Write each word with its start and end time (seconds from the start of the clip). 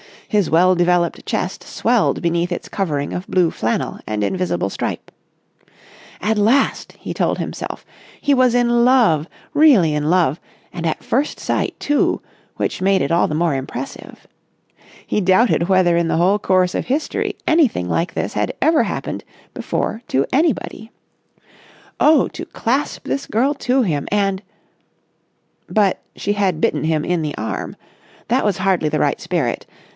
His 0.27 0.49
well 0.49 0.73
developed 0.73 1.25
chest 1.27 1.63
swelled 1.63 2.21
beneath 2.23 2.53
its 2.53 2.69
covering 2.69 3.11
of 3.13 3.27
blue 3.27 3.51
flannel 3.51 3.99
and 4.07 4.23
invisible 4.23 4.69
stripe. 4.69 5.11
At 6.21 6.37
last, 6.37 6.93
he 6.93 7.13
told 7.13 7.37
himself, 7.37 7.85
he 8.19 8.33
was 8.33 8.55
in 8.55 8.85
love, 8.85 9.27
really 9.53 9.93
in 9.93 10.09
love, 10.09 10.39
and 10.71 10.87
at 10.87 11.03
first 11.03 11.37
sight, 11.39 11.75
too, 11.79 12.21
which 12.55 12.81
made 12.81 13.01
it 13.01 13.11
all 13.11 13.27
the 13.27 13.35
more 13.35 13.53
impressive. 13.53 14.25
He 15.05 15.19
doubted 15.21 15.67
whether 15.67 15.97
in 15.97 16.07
the 16.07 16.17
whole 16.17 16.39
course 16.39 16.73
of 16.73 16.85
history 16.87 17.35
anything 17.45 17.87
like 17.89 18.13
this 18.13 18.33
had 18.33 18.53
ever 18.61 18.83
happened 18.83 19.23
before 19.53 20.01
to 20.07 20.25
anybody. 20.31 20.89
Oh, 21.99 22.27
to 22.29 22.45
clasp 22.45 23.03
this 23.05 23.27
girl 23.27 23.53
to 23.55 23.81
him 23.81 24.07
and.... 24.11 24.41
But 25.69 26.01
she 26.15 26.33
had 26.33 26.61
bitten 26.61 26.85
him 26.85 27.03
in 27.03 27.21
the 27.21 27.37
arm. 27.37 27.75
That 28.29 28.45
was 28.45 28.59
hardly 28.59 28.87
the 28.87 28.99
right 28.99 29.19
spirit. 29.21 29.67